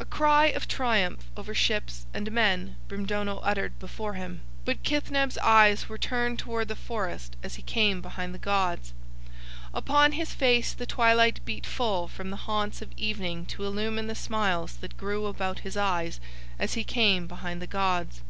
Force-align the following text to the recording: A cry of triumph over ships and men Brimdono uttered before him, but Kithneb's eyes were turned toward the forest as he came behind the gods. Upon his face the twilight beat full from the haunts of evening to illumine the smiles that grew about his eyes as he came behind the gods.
A 0.00 0.06
cry 0.06 0.46
of 0.46 0.66
triumph 0.66 1.26
over 1.36 1.52
ships 1.52 2.06
and 2.14 2.32
men 2.32 2.76
Brimdono 2.88 3.40
uttered 3.42 3.78
before 3.78 4.14
him, 4.14 4.40
but 4.64 4.82
Kithneb's 4.82 5.36
eyes 5.42 5.86
were 5.86 5.98
turned 5.98 6.38
toward 6.38 6.68
the 6.68 6.74
forest 6.74 7.36
as 7.42 7.56
he 7.56 7.62
came 7.62 8.00
behind 8.00 8.32
the 8.34 8.38
gods. 8.38 8.94
Upon 9.74 10.12
his 10.12 10.32
face 10.32 10.72
the 10.72 10.86
twilight 10.86 11.40
beat 11.44 11.66
full 11.66 12.08
from 12.08 12.30
the 12.30 12.46
haunts 12.48 12.80
of 12.80 12.88
evening 12.96 13.44
to 13.52 13.64
illumine 13.64 14.06
the 14.06 14.14
smiles 14.14 14.76
that 14.78 14.96
grew 14.96 15.26
about 15.26 15.58
his 15.58 15.76
eyes 15.76 16.20
as 16.58 16.72
he 16.72 16.82
came 16.82 17.26
behind 17.26 17.60
the 17.60 17.66
gods. 17.66 18.22